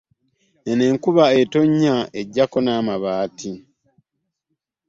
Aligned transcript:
Eno 0.69 0.83
enkuba 0.91 1.23
etonnya 1.41 1.95
ajjako 2.19 2.57
n' 2.65 2.73
amabaati. 2.77 3.51